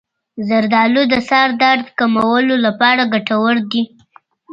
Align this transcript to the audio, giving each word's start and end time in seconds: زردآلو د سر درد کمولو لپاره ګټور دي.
زردآلو 0.47 1.01
د 1.11 1.13
سر 1.29 1.47
درد 1.61 1.85
کمولو 1.99 2.55
لپاره 2.65 3.01
ګټور 3.13 3.55
دي. 3.71 3.83